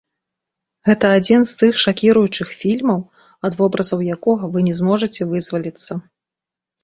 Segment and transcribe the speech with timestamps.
[0.87, 2.99] Гэта адзін з тых шакіруючых фільмаў,
[3.49, 5.93] ад вобразаў якога вы не зможаце вызваліцца.